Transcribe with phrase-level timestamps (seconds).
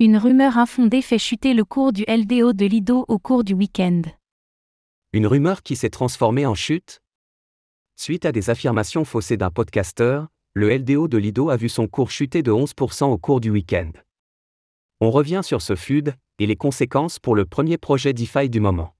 [0.00, 4.02] Une rumeur infondée fait chuter le cours du LDO de Lido au cours du week-end.
[5.12, 7.02] Une rumeur qui s'est transformée en chute?
[7.96, 12.12] Suite à des affirmations faussées d'un podcasteur, le LDO de Lido a vu son cours
[12.12, 13.90] chuter de 11% au cours du week-end.
[15.00, 18.94] On revient sur ce FUD et les conséquences pour le premier projet DeFi du moment.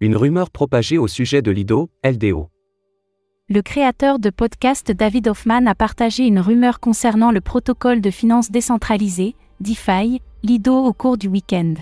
[0.00, 2.48] Une rumeur propagée au sujet de Lido, LDO.
[3.50, 8.50] Le créateur de podcast David Hoffman a partagé une rumeur concernant le protocole de finances
[8.50, 11.74] décentralisée, DeFi, Lido au cours du week-end.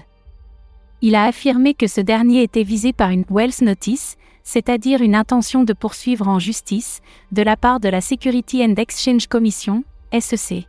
[1.03, 5.63] Il a affirmé que ce dernier était visé par une Wells Notice, c'est-à-dire une intention
[5.63, 9.85] de poursuivre en justice, de la part de la Security and Exchange Commission,
[10.19, 10.67] SEC.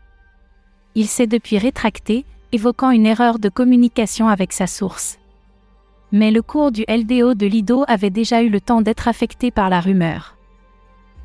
[0.94, 5.18] Il s'est depuis rétracté, évoquant une erreur de communication avec sa source.
[6.12, 9.72] Mais le cours du LDO de Lido avait déjà eu le temps d'être affecté par
[9.72, 10.38] la rumeur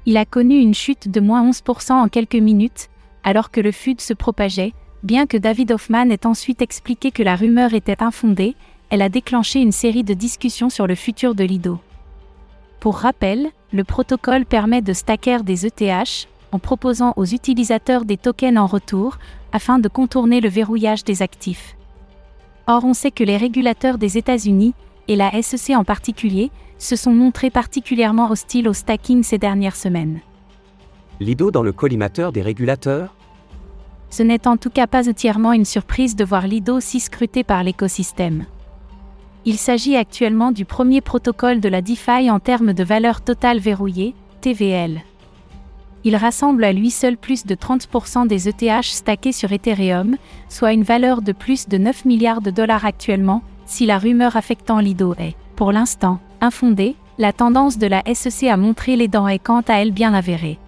[0.08, 2.88] il a connu une chute de moins 11% en quelques minutes,
[3.24, 4.72] alors que le FUD se propageait,
[5.02, 8.56] bien que David Hoffman ait ensuite expliqué que la rumeur était infondée,
[8.88, 11.78] elle a déclenché une série de discussions sur le futur de Lido.
[12.80, 18.56] Pour rappel, le protocole permet de stacker des ETH, en proposant aux utilisateurs des tokens
[18.56, 19.18] en retour,
[19.52, 21.76] afin de contourner le verrouillage des actifs.
[22.66, 24.72] Or on sait que les régulateurs des États-Unis,
[25.08, 30.20] et la SEC en particulier, se sont montrés particulièrement hostiles au stacking ces dernières semaines.
[31.20, 33.14] Lido dans le collimateur des régulateurs?
[34.10, 37.64] Ce n'est en tout cas pas entièrement une surprise de voir Lido si scruté par
[37.64, 38.46] l'écosystème.
[39.44, 44.14] Il s'agit actuellement du premier protocole de la DeFi en termes de valeur totale verrouillée,
[44.40, 45.02] TVL.
[46.04, 50.16] Il rassemble à lui seul plus de 30% des ETH stackés sur Ethereum,
[50.48, 54.80] soit une valeur de plus de 9 milliards de dollars actuellement, si la rumeur affectant
[54.80, 59.38] Lido est, pour l'instant, infondée, la tendance de la SEC à montrer les dents est
[59.38, 60.58] quant à elle bien avérée.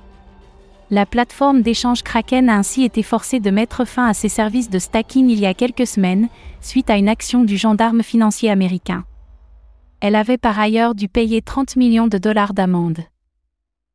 [0.91, 4.79] La plateforme d'échange Kraken a ainsi été forcée de mettre fin à ses services de
[4.79, 6.29] stacking il y a quelques semaines,
[6.61, 9.05] suite à une action du gendarme financier américain.
[10.01, 13.01] Elle avait par ailleurs dû payer 30 millions de dollars d'amende.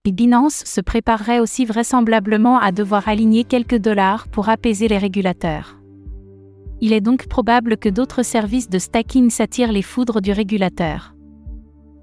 [0.05, 5.75] Et Binance se préparerait aussi vraisemblablement à devoir aligner quelques dollars pour apaiser les régulateurs
[6.81, 11.15] il est donc probable que d'autres services de stacking s'attirent les foudres du régulateur.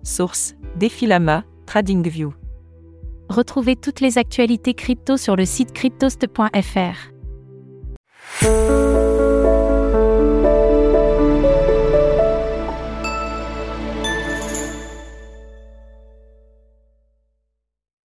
[0.03, 2.33] Source Defilama, TradingView.
[3.29, 7.13] Retrouvez toutes les actualités crypto sur le site cryptost.fr.